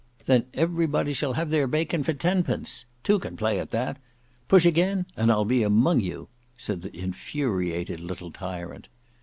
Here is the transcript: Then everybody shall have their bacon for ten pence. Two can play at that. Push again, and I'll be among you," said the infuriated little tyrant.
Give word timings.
Then 0.25 0.45
everybody 0.55 1.13
shall 1.13 1.33
have 1.33 1.51
their 1.51 1.67
bacon 1.67 2.01
for 2.03 2.11
ten 2.13 2.41
pence. 2.41 2.87
Two 3.03 3.19
can 3.19 3.37
play 3.37 3.59
at 3.59 3.69
that. 3.69 3.97
Push 4.47 4.65
again, 4.65 5.05
and 5.15 5.31
I'll 5.31 5.45
be 5.45 5.61
among 5.61 5.99
you," 5.99 6.27
said 6.57 6.81
the 6.81 6.97
infuriated 6.99 7.99
little 7.99 8.31
tyrant. 8.31 8.87